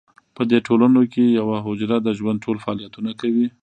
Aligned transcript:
په 0.35 0.41
دې 0.49 0.57
ټولنو 0.67 1.01
کې 1.13 1.23
یوه 1.39 1.57
حجره 1.65 1.97
د 2.03 2.07
ژوند 2.19 2.37
ټول 2.45 2.57
فعالیتونه 2.63 3.11
کوي. 3.21 3.47